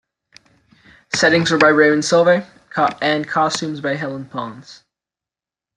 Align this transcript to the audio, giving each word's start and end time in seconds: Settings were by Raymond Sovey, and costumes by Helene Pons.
Settings 1.13 1.51
were 1.51 1.59
by 1.59 1.67
Raymond 1.67 2.03
Sovey, 2.03 2.43
and 3.03 3.27
costumes 3.27 3.81
by 3.81 3.95
Helene 3.95 4.25
Pons. 4.25 4.83